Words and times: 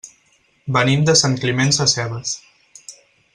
Venim 0.77 1.03
de 1.09 1.15
Sant 1.21 1.37
Climent 1.43 1.75
Sescebes. 1.79 2.33